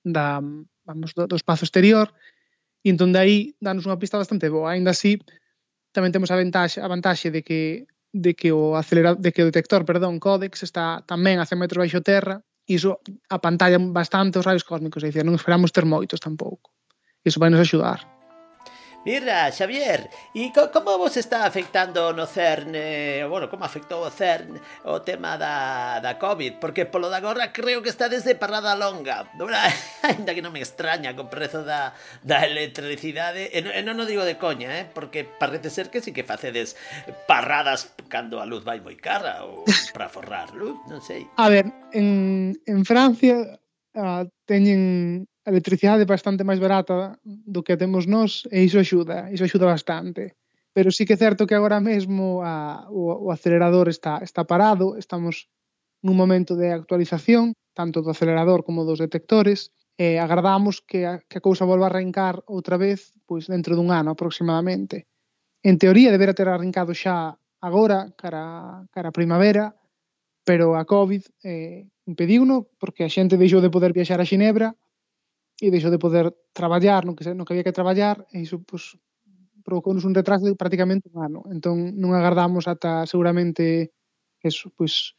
[0.03, 0.43] da,
[0.83, 2.11] vamos, do, do espazo exterior,
[2.83, 4.75] e entón de aí danos unha pista bastante boa.
[4.75, 5.23] Ainda así,
[5.95, 9.49] tamén temos a vantaxe, a vantaxe de que de que o acelerador, de que o
[9.51, 14.47] detector, perdón, Codex está tamén a 100 metros baixo terra e iso apantalla bastante os
[14.47, 16.71] raios cósmicos, é dicir, non esperamos ter moitos tampouco.
[17.27, 18.14] Iso vai nos axudar.
[19.05, 24.09] Mira, Xavier, e co, como vos está afectando no CERN, eh, bueno, como afectou o
[24.09, 26.57] CERN o tema da, da COVID?
[26.57, 29.29] Porque polo da gorra creo que está desde parada longa,
[30.01, 31.93] ainda que non me extraña co prezo da,
[32.25, 34.89] da electricidade, e, eh, e non o digo de coña, eh?
[34.89, 36.73] porque parece ser que sí que facedes
[37.29, 41.29] parradas cando a luz vai moi cara ou para forrar luz, non sei.
[41.37, 43.37] A ver, en, en Francia
[43.93, 49.69] uh, teñen electricidade bastante máis barata do que temos nós e iso axuda, iso axuda
[49.69, 50.33] bastante.
[50.73, 54.97] Pero sí que é certo que agora mesmo a, o, o acelerador está, está parado,
[54.97, 55.47] estamos
[56.03, 61.39] nun momento de actualización, tanto do acelerador como dos detectores, e agardamos que a, que
[61.39, 65.07] a cousa volva a arrancar outra vez pois dentro dun ano aproximadamente.
[65.63, 69.77] En teoría debera ter arrancado xa agora, cara, cara a primavera,
[70.43, 74.75] pero a COVID eh, impediuno porque a xente deixou de poder viaxar a Xinebra
[75.59, 78.99] e deixou de poder traballar no que, no que había que traballar e iso pues,
[79.63, 81.41] provocounos un retraso de prácticamente un ano.
[81.49, 83.95] Entón non agardamos ata seguramente
[84.43, 85.17] eso, pois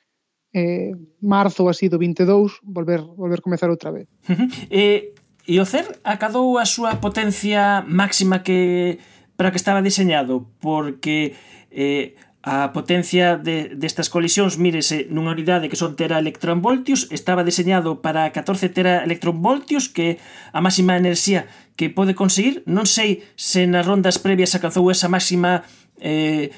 [0.55, 4.07] eh, marzo así do 22 volver volver comezar outra vez.
[4.71, 5.13] e,
[5.45, 9.03] e o CER acadou a súa potencia máxima que
[9.37, 11.37] para que estaba diseñado porque
[11.75, 18.31] eh, A potencia de, destas colisións mírese nunha unidade que son teraelectronvoltios, estaba deseñado para
[18.31, 20.23] 14 teraelectronvoltios, que
[20.55, 22.63] a máxima enerxía que pode conseguir.
[22.71, 25.67] Non sei se nas rondas previas alcanzou esa máxima
[25.99, 26.55] eh,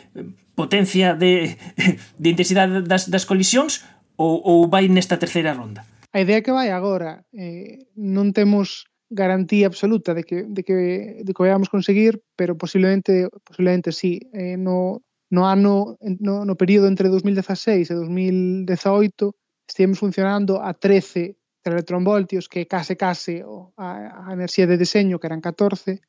[0.52, 1.56] potencia de,
[2.20, 3.80] de intensidade das, das colisións
[4.20, 5.88] ou, ou vai nesta terceira ronda?
[6.12, 10.76] A idea que vai agora, eh, non temos garantía absoluta de que, de que,
[11.24, 14.20] de que vayamos conseguir, pero posiblemente, posiblemente sí.
[14.36, 19.34] Eh, no, no ano no, no período entre 2016 e 2018
[19.68, 23.44] estivemos funcionando a 13 electronvoltios, que case case
[23.76, 26.00] a, a enerxía de deseño, que eran 14,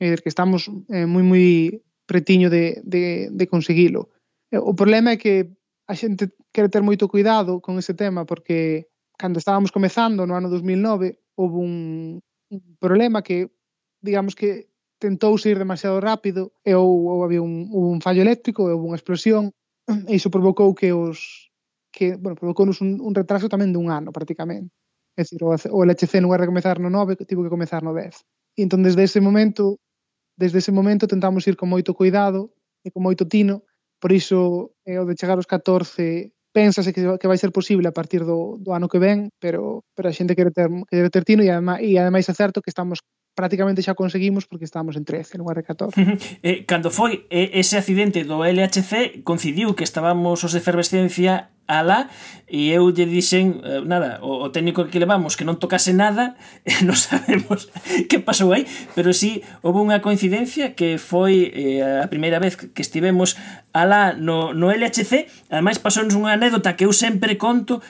[0.00, 4.10] eh, que estamos eh, moi moi pretiño de, de, de conseguilo.
[4.50, 5.54] Eh, o problema é que
[5.86, 10.50] a xente quere ter moito cuidado con ese tema, porque cando estábamos comezando no ano
[10.50, 11.74] 2009, houve un,
[12.50, 13.54] un problema que,
[14.02, 14.73] digamos que
[15.04, 18.96] tentou ir demasiado rápido e ou, ou había un, un fallo eléctrico e houve unha
[18.96, 19.52] explosión
[20.08, 21.52] e iso provocou que os
[21.92, 24.72] que, bueno, provocou un, un retraso tamén dun ano prácticamente.
[25.14, 27.94] É dicir, o, o LHC en lugar de comezar no 9, tivo que comezar no
[27.94, 28.18] 10.
[28.58, 29.78] E entón desde ese momento,
[30.34, 32.50] desde ese momento tentamos ir con moito cuidado
[32.82, 33.62] e con moito tino,
[34.02, 37.92] por iso eh, o de chegar aos 14 pénsase que, que vai ser posible a
[37.92, 41.42] partir do, do ano que ven, pero, pero a xente quere ter, quere ter tino
[41.42, 43.02] e, ademais, e ademais é certo que estamos
[43.34, 45.98] prácticamente xa conseguimos porque estamos en 13, non era 14.
[46.46, 52.08] eh, cando foi eh, ese accidente do LHC, coincidiu que estábamos os de efervescencia ala
[52.48, 56.36] e eu lle dixen eh, nada, o, o técnico que levamos que non tocase nada
[56.68, 57.72] e non sabemos
[58.10, 62.56] que pasou aí, pero si sí, houve unha coincidencia que foi eh, a primeira vez
[62.60, 63.40] que estivemos
[63.72, 67.80] ala no, no LHC ademais pasounos unha anécdota que eu sempre conto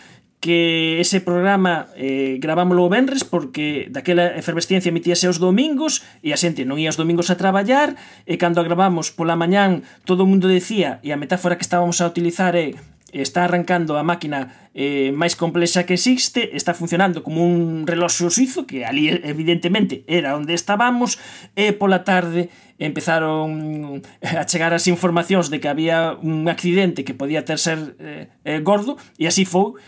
[0.44, 6.38] que ese programa eh, gravámoslo o Benres porque daquela efervesciencia emitíase os domingos e a
[6.38, 7.96] xente non ia os domingos a traballar
[8.28, 12.04] e cando a gravamos pola mañán todo o mundo decía e a metáfora que estábamos
[12.04, 12.76] a utilizar é
[13.22, 18.66] está arrancando a máquina eh, máis complexa que existe, está funcionando como un reloxo suizo,
[18.66, 21.22] que ali evidentemente era onde estábamos,
[21.54, 22.50] e pola tarde
[22.82, 27.94] empezaron eh, a chegar as informacións de que había un accidente que podía ter ser
[28.02, 29.78] eh, eh, gordo, e así foi,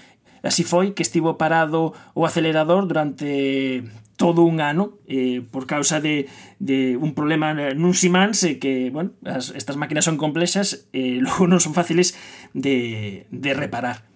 [0.46, 3.82] así foi que estivo parado o acelerador durante
[4.16, 8.88] todo un ano eh, por causa de, de un problema eh, nun imáns eh, que,
[8.90, 12.16] bueno, as, estas máquinas son complexas e eh, logo non son fáciles
[12.56, 14.08] de, de reparar.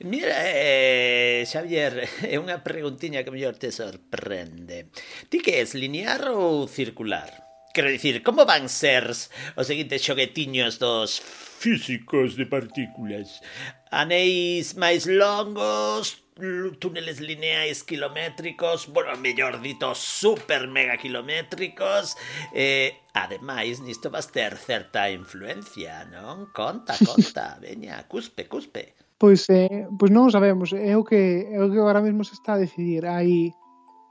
[0.00, 4.88] Mira, eh, Xavier, é unha preguntiña que mellor te sorprende.
[5.28, 7.28] Ti que es, linear ou circular?
[7.70, 13.44] Quero dicir, como van ser os seguintes xoguetiños dos físicos de partículas?
[13.92, 16.19] Anéis máis longos,
[16.78, 22.16] túneles lineais kilométricos, bueno, mellor dito, super mega kilométricos,
[22.54, 26.46] eh, Ademais, nisto vas ter certa influencia, non?
[26.54, 28.94] Conta, conta, veña, cuspe, cuspe.
[29.18, 32.54] Pois, eh, pois non sabemos, é o que, é o que agora mesmo se está
[32.54, 33.02] a decidir.
[33.10, 33.50] Hai,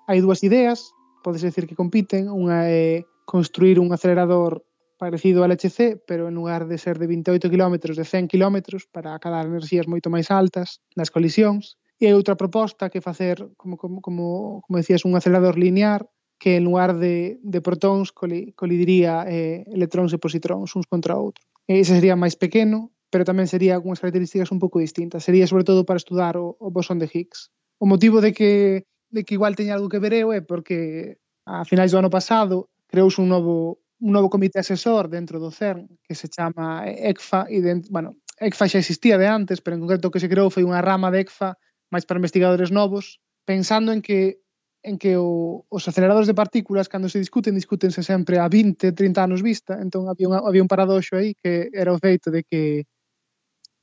[0.05, 0.91] hai dúas ideas,
[1.23, 4.67] podes decir que compiten, unha é construir un acelerador
[4.99, 9.15] parecido ao LHC, pero en lugar de ser de 28 km, de 100 km, para
[9.15, 14.63] acadar enerxías moito máis altas nas colisións, E outra proposta que facer, como, como, como,
[14.63, 16.07] como decías, un acelerador linear
[16.39, 21.43] que en lugar de, de protóns coli, colidiría eh, electróns e positróns uns contra outros.
[21.67, 25.27] E ese sería máis pequeno, pero tamén sería unhas características un pouco distintas.
[25.27, 27.51] Sería sobre todo para estudar o, o bosón de Higgs.
[27.75, 31.67] O motivo de que, de que igual teña algo que ver eu é porque a
[31.67, 36.15] finais do ano pasado creouse un novo un novo comité asesor dentro do CERN que
[36.15, 40.13] se chama ECFA e dentro, bueno, ECFA xa existía de antes, pero en concreto o
[40.15, 41.59] que se creou foi unha rama de ECFA
[41.93, 44.39] máis para investigadores novos, pensando en que
[44.82, 49.23] en que o, os aceleradores de partículas cando se discuten, discútense sempre a 20, 30
[49.23, 52.88] anos vista, entón había un, había un paradoxo aí que era o feito de que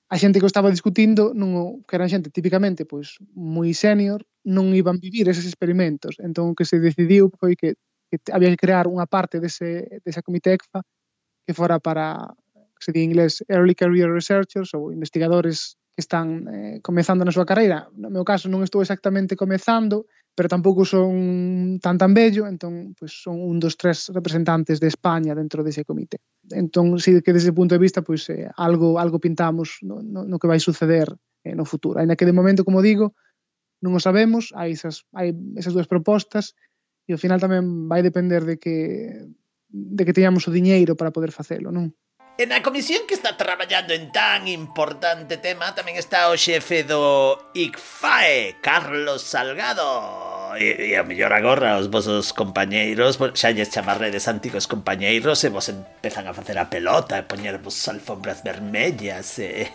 [0.09, 4.71] a xente que o estaba discutindo non que eran xente tipicamente pois moi senior non
[4.73, 6.17] iban vivir eses experimentos.
[6.23, 7.75] Entón o que se decidiu foi que,
[8.09, 10.81] que había que crear unha parte dese, desa comité ECFA
[11.45, 12.33] que fora para
[12.79, 17.49] se di en inglés early career researchers ou investigadores que están eh, comezando na súa
[17.49, 17.89] carreira.
[17.97, 20.05] No meu caso non estou exactamente comezando,
[20.37, 25.33] pero tampouco son tan tan bello, entón pois, son un dos tres representantes de España
[25.33, 26.21] dentro dese comité.
[26.53, 30.29] Entón, si que desde ese punto de vista, pois, eh, algo algo pintamos no, no,
[30.29, 31.09] no que vai suceder
[31.41, 31.97] eh, no futuro.
[31.97, 33.17] Ainda que de momento, como digo,
[33.81, 36.53] non o sabemos, hai esas, hai esas dúas propostas,
[37.09, 38.77] e ao final tamén vai depender de que
[39.73, 41.97] de que teñamos o diñeiro para poder facelo, non?
[42.37, 47.33] E na comisión que está traballando en tan importante tema tamén está o xefe do
[47.57, 50.53] ICFAE, Carlos Salgado.
[50.61, 55.73] E, e a mellor agora os vosos compañeiros, xa lles chamarredes antigos compañeiros e vos
[55.73, 59.41] empezan a facer a pelota e poñervos alfombras vermellas.
[59.41, 59.73] E...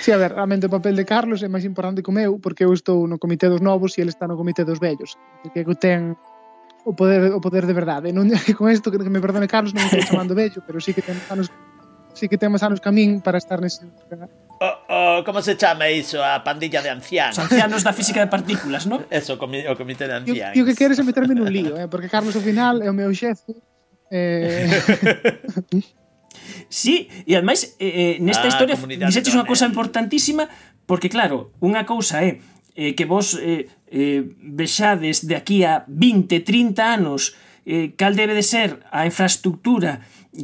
[0.00, 2.64] Sí, a ver, realmente o papel de Carlos é máis importante que o meu porque
[2.64, 5.20] eu estou no comité dos novos e ele está no comité dos vellos.
[5.52, 6.16] Que ten
[6.88, 8.16] o poder o poder de verdade.
[8.16, 11.04] Non con isto que me perdone Carlos, non me estou chamando vello, pero sí que
[11.04, 11.52] ten anos
[12.14, 13.84] sí que temos anos camín para estar nese
[14.62, 16.22] O, o, como se chama iso?
[16.22, 17.34] A pandilla de ancianos.
[17.34, 19.02] Os ancianos da física de partículas, non?
[19.10, 20.54] Eso, comi, o comité de ancianos.
[20.54, 21.90] E o que queres é meterme nun lío, eh?
[21.90, 23.58] porque Carlos, ao final, é o meu xefe.
[24.06, 24.70] Eh...
[26.70, 30.46] sí, e ademais, eh, eh nesta ah, historia dixetes unha cousa importantísima,
[30.86, 32.38] porque claro, unha cousa é
[32.78, 37.34] eh, que vos eh, eh, vexades de aquí a 20, 30 anos
[37.66, 40.00] eh, cal debe de ser a infraestructura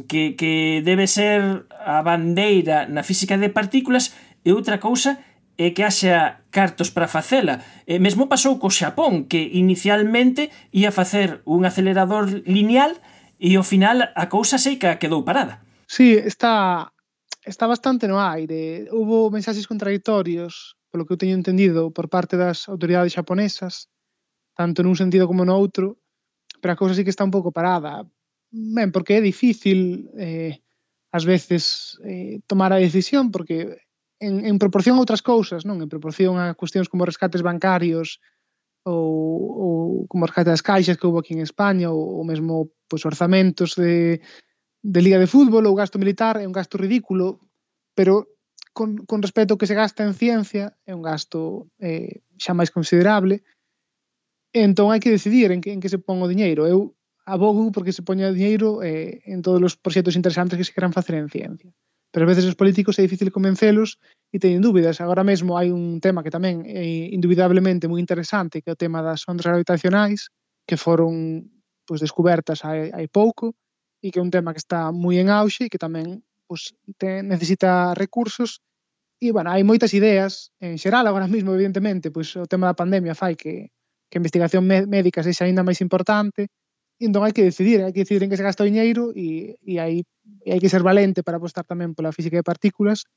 [0.07, 4.13] que, que debe ser a bandeira na física de partículas
[4.45, 5.19] e outra cousa
[5.59, 7.59] é que haxa cartos para facela.
[7.83, 12.95] E mesmo pasou co Xapón, que inicialmente ia facer un acelerador lineal
[13.35, 15.59] e ao final a cousa seica quedou parada.
[15.83, 16.87] Sí, está,
[17.43, 18.87] está bastante no aire.
[18.95, 23.91] Hubo mensaxes contradictorios, polo que eu teño entendido, por parte das autoridades xaponesas,
[24.55, 25.99] tanto nun sentido como no outro,
[26.61, 28.05] pero a cousa sí que está un pouco parada.
[28.51, 30.61] Ben, porque é difícil eh,
[31.11, 33.81] ás veces eh, tomar a decisión, porque
[34.19, 35.79] en, en proporción a outras cousas, non?
[35.79, 38.19] En proporción a cuestións como rescates bancarios
[38.83, 39.07] ou,
[39.63, 43.75] ou como rescate das caixas que houve aquí en España ou, ou mesmo pois, orzamentos
[43.75, 44.19] de,
[44.83, 47.39] de Liga de Fútbol ou gasto militar é un gasto ridículo,
[47.95, 48.27] pero
[48.73, 52.71] con, con respecto ao que se gasta en ciencia é un gasto eh, xa máis
[52.71, 53.43] considerable
[54.53, 56.65] Entón hai que decidir en que, en que se pon o diñeiro.
[56.65, 56.97] Eu
[57.29, 61.15] abogo porque se poña diñeiro eh, en todos os proxectos interesantes que se queran facer
[61.21, 61.69] en ciencia.
[62.09, 64.01] Pero a veces os políticos é difícil convencelos
[64.33, 64.97] e teñen dúbidas.
[64.97, 69.05] Agora mesmo hai un tema que tamén é indubidablemente moi interesante, que é o tema
[69.05, 70.33] das ondas gravitacionais,
[70.65, 71.45] que foron
[71.85, 73.53] pois, descubertas hai, hai pouco,
[74.01, 77.21] e que é un tema que está moi en auxe e que tamén pois, te,
[77.21, 78.65] necesita recursos.
[79.21, 83.13] E, bueno, hai moitas ideas en xeral agora mesmo, evidentemente, pois o tema da pandemia
[83.13, 83.69] fai que
[84.09, 86.49] que a investigación médica sexa aínda máis importante,
[86.99, 89.79] entón hai que decidir, hai que decidir en que se gasta o diñeiro e, e
[89.79, 90.03] hai,
[90.43, 93.07] e hai que ser valente para apostar tamén pola física de partículas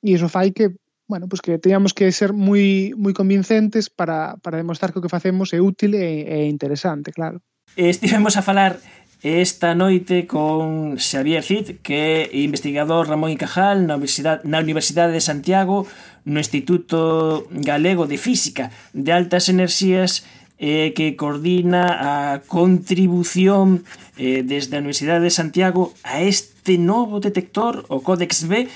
[0.00, 0.72] e iso fai que,
[1.04, 5.12] bueno, pues que teñamos que ser moi moi convincentes para, para demostrar que o que
[5.12, 7.44] facemos é útil e, e interesante, claro.
[7.76, 8.80] Estivemos a falar
[9.22, 15.12] esta noite con Xavier Cid, que é investigador Ramón y Cajal na Universidade, na Universidade
[15.12, 15.84] de Santiago,
[16.24, 20.24] no Instituto Galego de Física de Altas Enerxías,
[20.56, 23.84] eh, que coordina a contribución
[24.16, 28.68] eh, desde a Universidade de Santiago a este novo detector, o Códex B,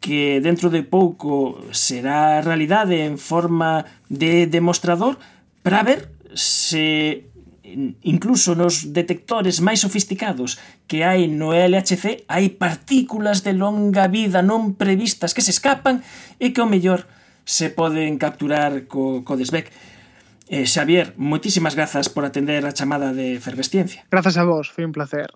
[0.00, 5.16] que dentro de pouco será realidade en forma de demostrador
[5.64, 7.24] para ver se
[8.02, 14.78] incluso nos detectores máis sofisticados que hai no LHC hai partículas de longa vida non
[14.78, 16.06] previstas que se escapan
[16.38, 17.10] e que ao mellor
[17.42, 19.70] se poden capturar co, co desbec.
[20.46, 24.06] Eh, Xavier, moitísimas grazas por atender a chamada de Efervesciencia.
[24.10, 25.30] Grazas a vos, foi un placer.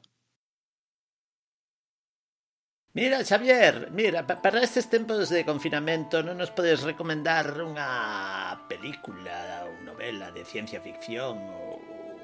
[2.92, 9.78] Mira, Xavier, mira, para estes tempos de confinamento non nos podes recomendar unha película ou
[9.86, 11.78] novela de ciencia ficción ou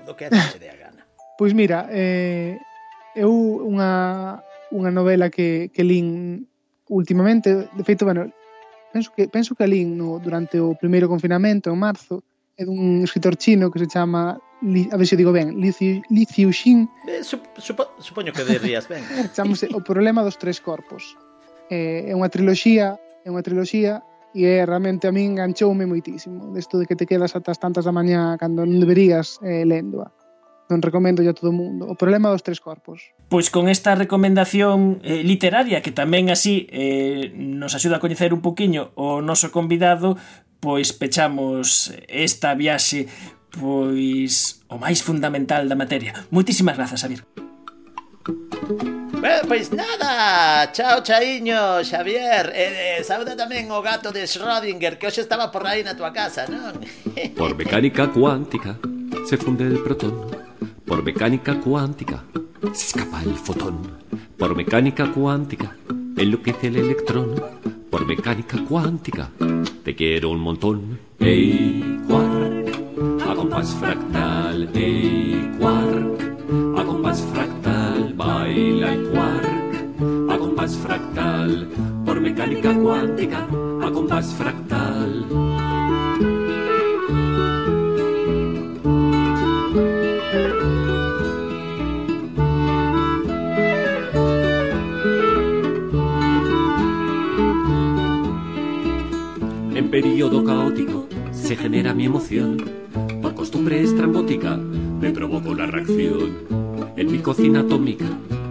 [0.06, 1.02] do que a te dé a gana.
[1.36, 2.56] Pois mira, eh,
[3.18, 3.32] eu
[3.66, 4.40] unha,
[4.72, 6.46] unha novela que, que lin
[6.88, 8.30] últimamente, de feito, bueno,
[8.94, 12.22] penso que, penso que lin no, durante o primeiro confinamento, en marzo,
[12.56, 15.68] é dun escritor chino que se chama Li, a ver se digo ben, Li,
[16.08, 16.88] Li Xiuxin.
[17.04, 19.04] Eh, sup, supo, supoño que dirías ben.
[19.36, 21.12] Chamase O problema dos tres corpos.
[21.68, 24.00] Eh, é unha triloxía, é unha triloxía
[24.36, 27.88] e eh, realmente a min enganchoume moitísimo desto de que te quedas ata as tantas
[27.88, 30.12] da mañá cando non deberías eh, léndoa
[30.66, 31.86] non recomendo a todo mundo.
[31.86, 33.14] O problema dos tres corpos.
[33.30, 38.42] Pois con esta recomendación eh, literaria que tamén así eh, nos axuda a coñecer un
[38.42, 40.18] poquiño o noso convidado,
[40.58, 43.06] pois pechamos esta viaxe
[43.54, 46.12] pois o máis fundamental da materia.
[46.34, 47.22] Moitísimas grazas, Xavier.
[48.26, 49.05] Thank you.
[49.20, 52.52] Bueno, pois nada, chao chaiño, Xavier.
[52.54, 56.12] E, e sauda tamén o gato de Schrödinger que hoxe estaba por aí na tua
[56.12, 56.76] casa, non?
[57.40, 58.76] Por mecánica cuántica
[59.24, 60.28] se funde el protón.
[60.84, 62.28] Por mecánica cuántica
[62.76, 64.04] se escapa el fotón.
[64.36, 65.72] Por mecánica cuántica
[66.16, 67.40] enloquece el electrón.
[67.88, 69.32] Por mecánica cuántica
[69.82, 71.00] te quiero un montón.
[71.20, 72.68] Ey, quark,
[73.24, 74.68] a compás fractal.
[74.76, 76.20] Ey, quark,
[76.76, 77.55] a compás fractal
[78.26, 81.68] Baila el quark, a compás fractal
[82.04, 83.46] Por mecánica cuántica,
[83.82, 85.26] a compás fractal
[99.74, 102.56] En periodo caótico se genera mi emoción.
[103.22, 106.65] Por costumbre estrambótica me provoco la reacción.
[106.96, 108.06] En mi cocina atómica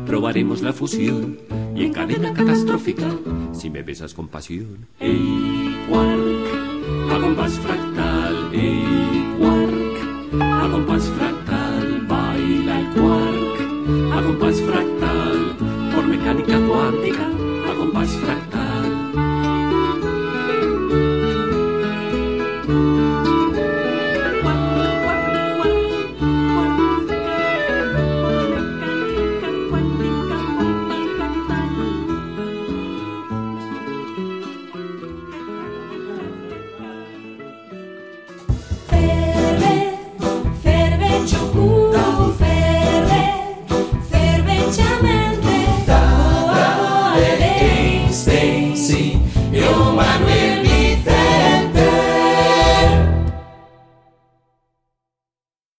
[0.05, 1.39] probaremos la fusión.
[1.75, 3.09] Y en cadena catastrófica,
[3.53, 4.87] si me besas con pasión.